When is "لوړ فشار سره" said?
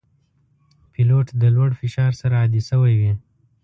1.55-2.33